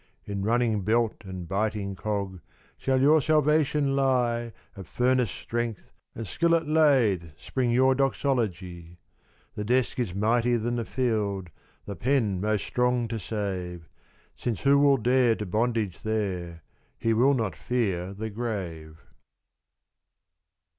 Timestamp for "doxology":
7.93-8.97